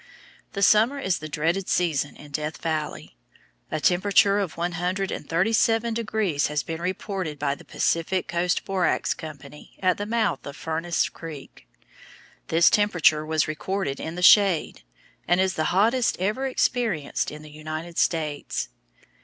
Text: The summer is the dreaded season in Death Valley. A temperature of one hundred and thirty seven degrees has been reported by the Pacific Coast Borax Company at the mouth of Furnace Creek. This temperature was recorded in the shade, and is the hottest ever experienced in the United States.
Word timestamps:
The 0.53 0.63
summer 0.63 0.97
is 0.97 1.19
the 1.19 1.29
dreaded 1.29 1.69
season 1.69 2.15
in 2.15 2.31
Death 2.31 2.57
Valley. 2.57 3.15
A 3.69 3.79
temperature 3.79 4.39
of 4.39 4.57
one 4.57 4.71
hundred 4.71 5.11
and 5.11 5.29
thirty 5.29 5.53
seven 5.53 5.93
degrees 5.93 6.47
has 6.47 6.63
been 6.63 6.81
reported 6.81 7.37
by 7.37 7.53
the 7.53 7.63
Pacific 7.63 8.27
Coast 8.27 8.65
Borax 8.65 9.13
Company 9.13 9.77
at 9.79 9.97
the 9.99 10.07
mouth 10.07 10.43
of 10.47 10.55
Furnace 10.55 11.07
Creek. 11.07 11.67
This 12.47 12.71
temperature 12.71 13.23
was 13.23 13.47
recorded 13.47 13.99
in 13.99 14.15
the 14.15 14.23
shade, 14.23 14.81
and 15.27 15.39
is 15.39 15.53
the 15.53 15.65
hottest 15.65 16.17
ever 16.19 16.47
experienced 16.47 17.29
in 17.29 17.43
the 17.43 17.51
United 17.51 17.99
States. 17.99 18.69